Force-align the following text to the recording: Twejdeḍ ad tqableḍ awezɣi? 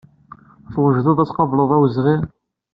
Twejdeḍ 0.71 1.17
ad 1.21 1.27
tqableḍ 1.29 1.71
awezɣi? 1.75 2.17